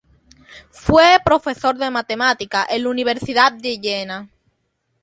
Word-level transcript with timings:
Fue 0.71 1.19
profesor 1.23 1.77
de 1.77 1.91
matemáticas 1.91 2.65
en 2.71 2.85
la 2.85 2.89
Universidad 2.89 3.51
de 3.51 3.79
Jena. 3.79 4.29